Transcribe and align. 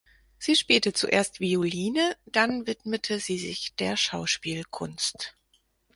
Sie 0.39 0.55
spielte 0.55 0.93
zuerst 0.93 1.39
Violine, 1.41 2.17
dann 2.25 2.65
widmete 2.65 3.19
sie 3.19 3.37
sich 3.37 3.75
der 3.75 3.97
Schauspielkunst. 3.97 5.37